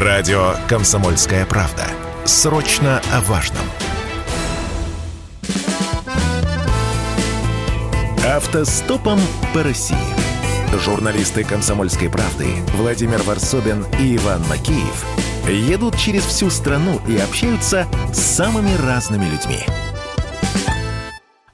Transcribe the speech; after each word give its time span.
Радио 0.00 0.52
«Комсомольская 0.68 1.44
правда». 1.44 1.82
Срочно 2.24 3.02
о 3.12 3.20
важном. 3.22 3.64
Автостопом 8.24 9.18
по 9.52 9.64
России. 9.64 9.96
Журналисты 10.84 11.42
«Комсомольской 11.42 12.08
правды» 12.08 12.46
Владимир 12.76 13.20
Варсобин 13.22 13.84
и 13.98 14.14
Иван 14.14 14.40
Макеев 14.48 15.04
едут 15.48 15.96
через 15.98 16.22
всю 16.22 16.48
страну 16.48 17.00
и 17.08 17.18
общаются 17.18 17.88
с 18.12 18.20
самыми 18.20 18.76
разными 18.86 19.24
людьми. 19.24 19.64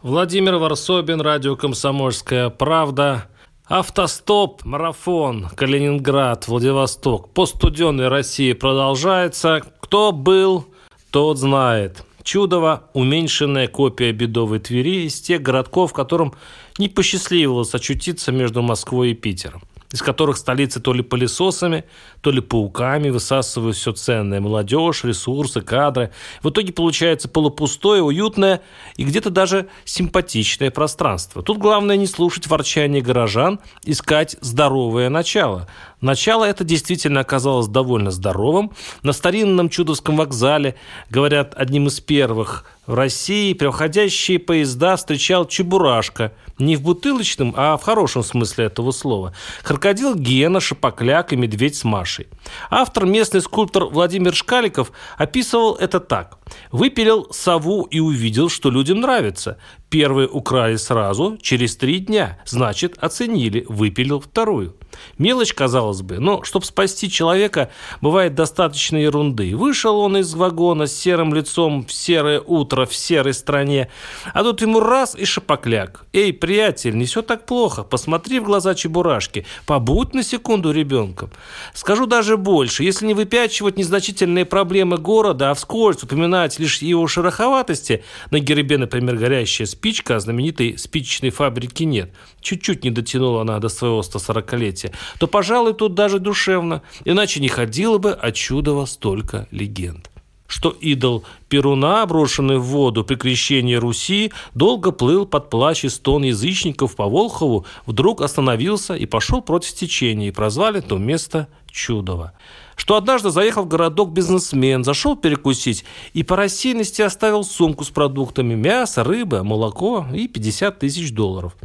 Владимир 0.03 0.57
Варсобин, 0.57 1.23
радио 1.23 1.57
«Комсомольская 1.57 2.51
правда». 2.51 3.25
Автостоп, 3.67 4.63
марафон, 4.67 5.49
Калининград, 5.57 6.49
Владивосток. 6.49 7.31
По 7.31 7.47
студенной 7.47 8.09
России 8.09 8.53
продолжается. 8.53 9.63
Кто 9.81 10.13
был, 10.13 10.67
тот 11.11 11.39
знает. 11.39 12.05
Чудово– 12.23 12.85
уменьшенная 12.93 13.69
копия 13.69 14.13
бедовой 14.13 14.59
Твери 14.59 15.07
из 15.07 15.19
тех 15.19 15.41
городков, 15.41 15.95
которым 15.95 16.35
не 16.77 16.91
посчастливилось 16.91 17.75
очутиться 17.75 18.33
между 18.33 18.61
Москвой 18.61 19.13
и 19.13 19.15
Питером 19.15 19.63
из 19.95 20.03
которых 20.03 20.39
столицы 20.39 20.81
то 20.81 20.93
ли 20.93 21.05
пылесосами, 21.05 21.85
то 22.21 22.33
ли 22.33 22.41
пауками 22.41 23.11
высасывают 23.11 23.77
все 23.77 23.93
ценное. 23.93 24.41
Молодежь, 24.41 25.05
ресурсы, 25.05 25.61
кадры. 25.61 26.11
В 26.43 26.51
итоге 26.51 26.73
получается 26.73 27.29
полупустое, 27.29 28.03
уютное 28.03 28.61
и 28.97 29.05
где-то 29.05 29.31
даже 29.31 29.69
симпатичное 29.85 30.73
пространство. 30.73 31.45
Тут 31.45 31.59
главное 31.59 31.97
не 31.97 32.09
слушать 32.09 32.49
ворчание 32.49 33.03
горожан, 33.03 33.61
искать 33.85 34.37
здоровое 34.41 35.11
начало. 35.11 35.69
Начало 36.01 36.45
это 36.45 36.65
действительно 36.65 37.21
оказалось 37.21 37.69
довольно 37.69 38.11
здоровым. 38.11 38.73
На 39.03 39.13
старинном 39.13 39.69
Чудовском 39.69 40.17
вокзале, 40.17 40.75
говорят, 41.09 41.55
одним 41.57 41.87
из 41.87 42.01
первых 42.01 42.65
в 42.87 42.95
России 42.95 43.53
проходящие 43.55 44.39
поезда 44.39 44.97
встречал 44.97 45.47
Чебурашка. 45.47 46.33
Не 46.59 46.77
в 46.77 46.83
бутылочном, 46.83 47.55
а 47.57 47.77
в 47.77 47.83
хорошем 47.83 48.23
смысле 48.23 48.67
этого 48.67 48.93
слова. 48.93 49.35
Крокодил 49.63 50.15
Гена, 50.15 50.61
Шапокляк 50.61 51.33
и 51.33 51.37
Медведь 51.37 51.77
с 51.77 51.85
Машей. 51.85 52.29
Автор, 52.71 53.07
местный 53.07 53.41
скульптор 53.41 53.87
Владимир 53.87 54.35
Шкаликов, 54.35 54.93
описывал 55.17 55.75
это 55.75 55.99
так. 55.99 56.39
Выпилил 56.71 57.29
сову 57.33 57.83
и 57.85 57.99
увидел, 57.99 58.49
что 58.49 58.71
людям 58.71 59.01
нравится. 59.01 59.59
Первые 59.95 60.27
украли 60.27 60.75
сразу, 60.75 61.39
через 61.41 61.77
три 61.77 62.01
дня. 62.01 62.41
Значит, 62.47 62.99
оценили, 62.99 63.65
выпилил 63.69 64.19
вторую. 64.19 64.75
Мелочь, 65.19 65.53
казалось 65.53 66.03
бы, 66.03 66.19
но 66.19 66.43
чтобы 66.43 66.65
спасти 66.65 67.11
человека, 67.11 67.71
бывает 68.01 68.35
достаточно 68.35 68.97
ерунды. 68.97 69.55
Вышел 69.57 69.99
он 69.99 70.17
из 70.17 70.35
вагона 70.35 70.87
с 70.87 70.97
серым 70.97 71.33
лицом 71.33 71.87
в 71.87 71.93
серое 71.93 72.41
утро 72.41 72.87
в 72.87 72.95
серой 72.95 73.35
стране, 73.35 73.89
а 74.33 74.43
тут 74.43 74.63
ему 74.63 74.81
раз 74.81 75.15
и 75.15 75.25
шапокляк. 75.25 76.07
Эй, 76.13 76.33
приятель, 76.33 76.97
не 76.97 77.05
все 77.05 77.23
так 77.23 77.47
плохо. 77.47 77.85
Посмотри 77.85 78.41
в 78.41 78.45
глаза 78.45 78.75
чебурашки, 78.75 79.47
побудь 79.67 80.15
на 80.15 80.23
секунду 80.23 80.73
ребенком. 80.73 81.31
Скажу 81.73 82.07
даже 82.07 82.37
больше, 82.37 82.83
если 82.83 83.07
не 83.07 83.15
выпячивать 83.15 83.77
незначительные 83.77 84.45
проблемы 84.45 84.99
города, 84.99 85.51
а 85.51 85.55
вскользь 85.55 86.03
упоминать 86.03 86.59
лишь 86.59 86.79
его 86.79 87.07
шероховатости, 87.07 88.03
на 88.31 88.41
гербе, 88.41 88.79
например, 88.79 89.17
горящая 89.17 89.67
спичка, 89.85 90.17
а 90.17 90.21
знаменитой 90.21 90.79
спичечной 90.79 91.29
фабрики 91.29 91.83
нет. 91.83 92.11
Чуть-чуть 92.41 92.85
не 92.85 92.91
дотянула 92.91 93.43
она 93.43 93.59
до 93.59 93.69
своего 93.69 94.01
140-летия. 94.01 94.93
То, 95.19 95.27
пожалуй, 95.27 95.75
тут 95.75 95.95
даже 95.95 96.21
душевно. 96.21 96.81
Иначе 97.05 97.39
не 97.41 97.49
ходило 97.49 97.99
бы 97.99 98.13
от 98.13 98.35
чудова 98.35 98.87
столько 98.87 99.47
легенд 99.51 100.14
что 100.55 100.71
идол 100.71 101.25
Перуна, 101.49 102.07
брошенный 102.07 102.59
в 102.59 102.63
воду 102.63 103.03
при 103.03 103.17
крещении 103.17 103.75
Руси, 103.75 104.31
долго 104.55 104.93
плыл 104.93 105.27
под 105.27 105.51
плач 105.51 105.85
и 105.85 105.89
стон 105.89 106.23
язычников 106.23 106.95
по 106.95 107.09
Волхову, 107.09 107.67
вдруг 107.87 108.23
остановился 108.23 108.95
и 108.95 109.05
пошел 109.05 109.43
против 109.43 109.75
течения, 109.75 110.29
и 110.29 110.31
прозвали 110.31 110.79
то 110.79 110.97
место 110.97 111.49
Чудово. 111.73 112.35
Что 112.77 112.95
однажды 112.97 113.31
заехал 113.31 113.65
в 113.65 113.69
городок 113.69 114.13
бизнесмен, 114.13 114.85
зашел 114.85 115.17
перекусить 115.17 115.85
и 116.13 116.23
по 116.23 116.37
рассеянности 116.37 117.03
оставил 117.03 117.43
сумку 117.43 117.83
с 117.83 117.91
продуктами 117.91 118.55
мясо, 118.55 119.03
рыба, 119.03 119.43
молоко 119.43 120.07
и 120.15 120.29
50 120.29 120.79
тысяч 120.79 121.13
долларов. 121.13 121.57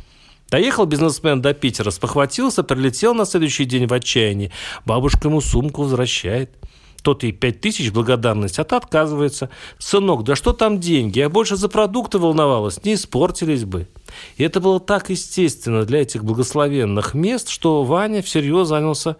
Доехал 0.49 0.88
бизнесмен 0.88 1.44
до 1.44 1.53
Питера, 1.53 1.91
спохватился, 1.91 2.63
прилетел 2.63 3.13
на 3.13 3.25
следующий 3.25 3.66
день 3.66 3.85
в 3.85 3.94
отчаянии. 3.94 4.51
Бабушка 4.83 5.28
ему 5.28 5.41
сумку 5.41 5.83
возвращает. 5.83 6.49
Тот 7.01 7.23
ей 7.23 7.31
пять 7.31 7.61
тысяч 7.61 7.91
благодарность, 7.91 8.59
а 8.59 8.63
та 8.63 8.77
отказывается. 8.77 9.49
«Сынок, 9.77 10.23
да 10.23 10.35
что 10.35 10.53
там 10.53 10.79
деньги? 10.79 11.19
Я 11.19 11.29
больше 11.29 11.55
за 11.55 11.69
продукты 11.69 12.17
волновалась, 12.19 12.83
не 12.83 12.95
испортились 12.95 13.65
бы». 13.65 13.87
И 14.37 14.43
это 14.43 14.59
было 14.59 14.79
так 14.79 15.09
естественно 15.09 15.85
для 15.85 16.01
этих 16.01 16.23
благословенных 16.23 17.13
мест, 17.13 17.49
что 17.49 17.83
Ваня 17.83 18.21
всерьез 18.21 18.67
занялся 18.67 19.17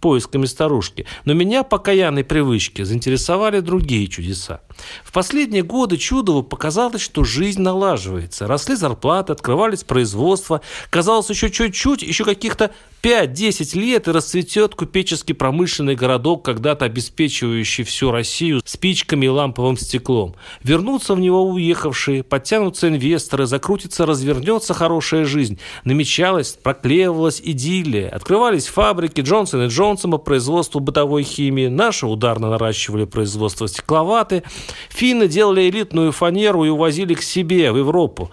поисками 0.00 0.46
старушки. 0.46 1.06
Но 1.24 1.32
меня 1.32 1.62
по 1.62 1.78
каянной 1.78 2.24
привычке 2.24 2.84
заинтересовали 2.84 3.60
другие 3.60 4.06
чудеса. 4.08 4.60
В 5.02 5.12
последние 5.12 5.62
годы 5.62 5.96
Чудову 5.96 6.42
показалось, 6.42 7.00
что 7.00 7.24
жизнь 7.24 7.62
налаживается. 7.62 8.46
Росли 8.46 8.76
зарплаты, 8.76 9.32
открывались 9.32 9.84
производства. 9.84 10.60
Казалось, 10.90 11.30
еще 11.30 11.50
чуть-чуть, 11.50 12.02
еще 12.02 12.24
каких-то 12.24 12.72
5-10 13.02 13.78
лет 13.78 14.08
и 14.08 14.10
расцветет 14.10 14.74
купеческий 14.74 15.34
промышленный 15.34 15.94
городок, 15.94 16.44
когда-то 16.44 16.86
обеспечивающий 16.86 17.84
всю 17.84 18.10
Россию 18.10 18.60
спичками 18.64 19.26
и 19.26 19.28
ламповым 19.28 19.76
стеклом. 19.76 20.34
Вернутся 20.62 21.14
в 21.14 21.20
него 21.20 21.48
уехавшие, 21.48 22.22
подтянутся 22.22 22.88
инвесторы, 22.88 23.46
закрутится, 23.46 24.06
развернется 24.06 24.74
хорошая 24.74 25.24
жизнь. 25.24 25.58
Намечалась, 25.84 26.58
проклеивалась 26.60 27.40
идиллия. 27.42 28.08
Открывались 28.08 28.66
фабрики 28.66 29.20
Джонсон 29.20 29.62
и 29.64 29.68
Джонсон 29.68 30.12
по 30.12 30.18
производству 30.18 30.80
бытовой 30.80 31.22
химии. 31.22 31.68
Наши 31.68 32.06
ударно 32.06 32.50
наращивали 32.50 33.04
производство 33.04 33.68
стекловаты. 33.68 34.42
Финны 34.90 35.28
делали 35.28 35.68
элитную 35.68 36.12
фанеру 36.12 36.64
и 36.64 36.68
увозили 36.68 37.14
к 37.14 37.22
себе 37.22 37.70
в 37.70 37.76
Европу. 37.76 38.30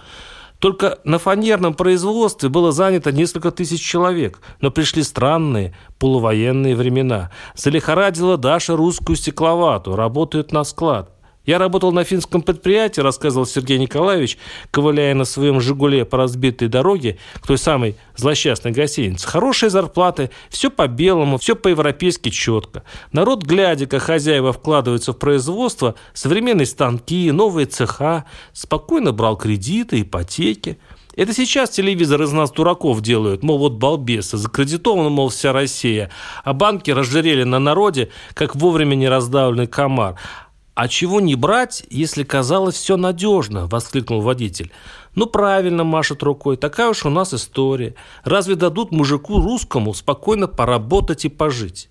Только 0.63 0.99
на 1.03 1.19
фанерном 1.19 1.73
производстве 1.73 2.47
было 2.47 2.71
занято 2.71 3.11
несколько 3.11 3.51
тысяч 3.51 3.81
человек, 3.81 4.39
но 4.61 4.71
пришли 4.71 5.03
странные 5.03 5.75
полувоенные 5.99 6.73
времена. 6.73 7.31
Залихорадила 7.53 8.37
Даша 8.37 8.77
русскую 8.77 9.17
стекловату, 9.17 9.97
работает 9.97 10.53
на 10.53 10.63
склад. 10.63 11.11
Я 11.45 11.57
работал 11.57 11.91
на 11.91 12.05
финском 12.05 12.41
предприятии, 12.41 13.01
рассказывал 13.01 13.45
Сергей 13.45 13.77
Николаевич, 13.77 14.37
ковыляя 14.71 15.13
на 15.13 15.25
своем 15.25 15.59
«Жигуле» 15.59 16.05
по 16.05 16.17
разбитой 16.17 16.69
дороге 16.69 17.17
к 17.35 17.47
той 17.47 17.57
самой 17.57 17.97
злосчастной 18.15 18.71
гостинице. 18.71 19.27
Хорошие 19.27 19.69
зарплаты, 19.69 20.29
все 20.49 20.69
по-белому, 20.69 21.37
все 21.37 21.55
по-европейски 21.57 22.29
четко. 22.29 22.83
Народ, 23.11 23.43
глядя, 23.43 23.87
как 23.87 24.03
хозяева 24.03 24.53
вкладываются 24.53 25.11
в 25.11 25.17
производство, 25.17 25.95
современные 26.13 26.65
станки, 26.65 27.29
новые 27.31 27.65
цеха, 27.65 28.23
спокойно 28.53 29.11
брал 29.11 29.35
кредиты, 29.35 30.01
ипотеки. 30.01 30.77
Это 31.15 31.31
сейчас 31.31 31.69
телевизор 31.69 32.23
из 32.23 32.31
нас 32.31 32.51
дураков 32.51 33.01
делают, 33.01 33.43
мол, 33.43 33.59
вот 33.59 33.73
балбесы, 33.73 34.35
закредитована, 34.37 35.09
мол, 35.09 35.29
вся 35.29 35.53
Россия, 35.53 36.09
а 36.43 36.53
банки 36.53 36.89
разжирели 36.89 37.43
на 37.43 37.59
народе, 37.59 38.09
как 38.33 38.55
вовремя 38.55 38.95
не 38.95 39.07
раздавленный 39.07 39.67
комар. 39.67 40.15
«А 40.75 40.87
чего 40.87 41.21
не 41.21 41.35
брать, 41.35 41.85
если 41.91 42.23
казалось 42.23 42.75
все 42.75 42.97
надежно?»– 42.97 43.67
воскликнул 43.71 44.21
водитель. 44.21 44.71
«Ну, 45.13 45.27
правильно»,– 45.27 45.83
машет 45.85 46.23
рукой,– 46.23 46.57
«такая 46.57 46.89
уж 46.89 47.05
у 47.05 47.09
нас 47.09 47.33
история. 47.33 47.93
Разве 48.23 48.55
дадут 48.55 48.91
мужику 48.91 49.39
русскому 49.39 49.93
спокойно 49.93 50.47
поработать 50.47 51.25
и 51.25 51.29
пожить?» 51.29 51.89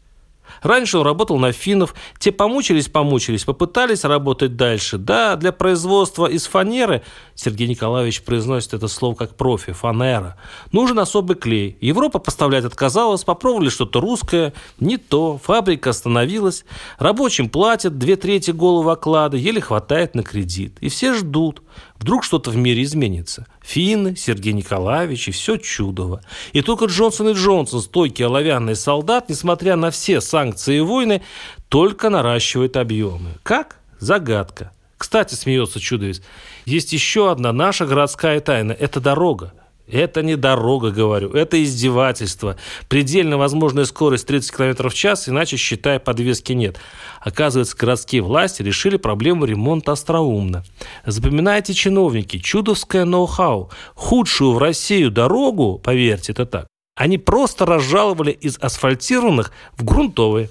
Раньше 0.63 0.99
он 0.99 1.05
работал 1.05 1.39
на 1.39 1.53
финнов. 1.53 1.95
Те 2.19 2.31
помучились-помучились, 2.31 3.45
попытались 3.45 4.05
работать 4.05 4.57
дальше. 4.57 4.99
Да, 4.99 5.37
для 5.37 5.53
производства 5.53 6.27
из 6.27 6.47
фанеры, 6.47 7.03
Сергей 7.35 7.67
Николаевич 7.67 8.23
произносит 8.23 8.75
это 8.75 8.89
слово 8.89 9.15
как 9.15 9.37
профи, 9.37 9.73
фанера, 9.73 10.37
нужен 10.71 10.99
особый 10.99 11.37
клей. 11.37 11.77
Европа 11.81 12.19
поставлять 12.19 12.65
отказалась, 12.65 13.25
попробовали 13.25 13.71
что-то 13.71 14.01
русское, 14.01 14.53
не 14.79 14.97
то, 14.97 15.39
фабрика 15.43 15.91
остановилась. 15.91 16.65
Рабочим 16.99 17.49
платят 17.49 17.99
две 17.99 18.17
трети 18.17 18.51
голого 18.51 18.93
оклада, 18.93 19.37
еле 19.37 19.61
хватает 19.61 20.15
на 20.15 20.23
кредит. 20.23 20.77
И 20.81 20.89
все 20.89 21.15
ждут. 21.15 21.63
Вдруг 21.99 22.25
что-то 22.25 22.51
в 22.51 22.57
мире 22.57 22.83
изменится. 22.83 23.47
Финны, 23.61 24.17
Сергей 24.17 24.53
Николаевич 24.53 25.29
и 25.29 25.31
все 25.31 25.57
чудово. 25.57 26.23
И 26.53 26.63
только 26.63 26.87
Джонсон 26.87 27.31
и 27.31 27.33
Джонсон, 27.33 27.81
стойкий 27.81 28.27
оловянный 28.27 28.77
солдат, 28.77 29.29
несмотря 29.29 29.77
на 29.77 29.91
все 29.91 30.21
санкции 30.21 30.79
и 30.79 30.81
войны, 30.81 31.23
только 31.69 32.11
наращивает 32.11 32.77
объемы. 32.77 33.31
Как? 33.43 33.79
Загадка. 33.99 34.73
Кстати, 34.99 35.35
смеется 35.35 35.81
чудовец, 35.81 36.23
есть 36.65 36.93
еще 36.93 37.33
одна 37.33 37.53
наша 37.53 37.87
городская 37.87 38.39
тайна– 38.41 38.71
это 38.79 39.01
дорога. 39.01 39.53
Это 39.89 40.23
не 40.23 40.37
дорога, 40.37 40.91
говорю, 40.91 41.31
это 41.31 41.63
издевательство. 41.63 42.57
Предельно 42.89 43.37
возможная 43.37 43.85
скорость 43.85 44.27
30 44.27 44.51
км 44.51 44.89
в 44.89 44.95
час, 44.95 45.29
иначе, 45.29 45.57
считая, 45.57 45.99
подвески 45.99 46.53
нет. 46.53 46.79
Оказывается, 47.21 47.77
городские 47.77 48.23
власти 48.23 48.63
решили 48.63 48.97
проблему 48.97 49.45
ремонта 49.45 49.93
остроумно. 49.93 50.65
Запоминайте, 51.05 51.75
чиновники, 51.75 52.39
чудовское 52.39 53.05
ноу-хау. 53.05 53.71
Худшую 53.95 54.53
в 54.53 54.59
Россию 54.59 55.11
дорогу, 55.11 55.81
поверьте, 55.83 56.33
это 56.33 56.47
так, 56.47 56.67
они 56.97 57.19
просто 57.19 57.67
разжаловали 57.67 58.31
из 58.31 58.59
асфальтированных 58.59 59.53
в 59.77 59.85
грунтовые. 59.85 60.49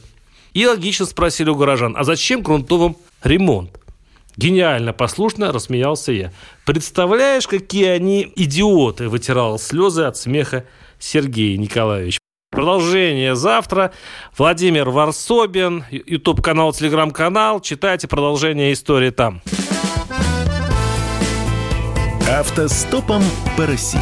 И 0.53 0.67
логично 0.67 1.05
спросили 1.05 1.49
у 1.49 1.55
горожан, 1.55 1.95
а 1.97 2.03
зачем 2.03 2.41
грунтовым 2.41 2.97
ремонт? 3.23 3.80
Гениально 4.37 4.93
послушно 4.93 5.51
рассмеялся 5.51 6.11
я. 6.11 6.31
Представляешь, 6.65 7.47
какие 7.47 7.87
они 7.87 8.31
идиоты, 8.35 9.09
вытирал 9.09 9.59
слезы 9.59 10.03
от 10.03 10.17
смеха 10.17 10.65
Сергей 10.99 11.57
Николаевич. 11.57 12.17
Продолжение 12.51 13.35
завтра. 13.35 13.93
Владимир 14.37 14.89
Варсобин, 14.89 15.85
YouTube-канал, 15.89 16.73
Телеграм-канал. 16.73 17.61
Читайте 17.61 18.07
продолжение 18.07 18.73
истории 18.73 19.09
там. 19.09 19.41
Автостопом 22.29 23.23
по 23.57 23.65
России. 23.65 23.99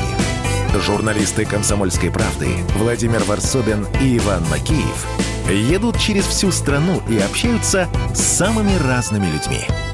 Журналисты 0.85 1.45
«Комсомольской 1.45 2.11
правды» 2.11 2.47
Владимир 2.75 3.23
Варсобин 3.23 3.87
и 4.01 4.17
Иван 4.17 4.43
Макеев 4.49 5.07
едут 5.49 5.99
через 5.99 6.25
всю 6.25 6.51
страну 6.51 7.01
и 7.09 7.17
общаются 7.17 7.87
с 8.13 8.21
самыми 8.21 8.75
разными 8.83 9.25
людьми– 9.25 9.61